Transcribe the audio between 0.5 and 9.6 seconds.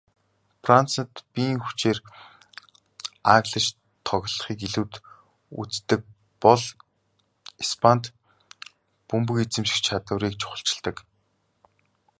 Францад биеийн хүчээр ааглаж тоглохыг илүүд үздэг бол Испанид бөмбөг